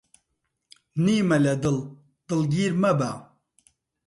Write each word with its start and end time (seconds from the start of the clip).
نیمە 1.03 1.37
لە 1.45 1.53
دڵ، 1.63 1.77
دڵگیر 2.27 2.73
مەبە 2.81 3.11